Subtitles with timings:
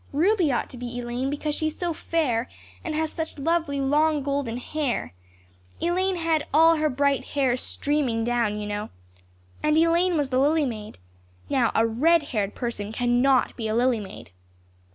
[0.13, 2.49] Ruby ought to be Elaine because she is so fair
[2.83, 5.13] and has such lovely long golden hair
[5.79, 8.89] Elaine had 'all her bright hair streaming down,' you know.
[9.61, 10.97] And Elaine was the lily maid.
[11.51, 14.31] Now, a red haired person cannot be a lily maid."